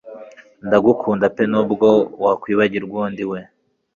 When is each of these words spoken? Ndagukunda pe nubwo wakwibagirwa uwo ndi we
Ndagukunda 0.67 1.25
pe 1.35 1.43
nubwo 1.51 1.89
wakwibagirwa 2.23 2.95
uwo 2.99 3.07
ndi 3.13 3.25
we 3.31 3.39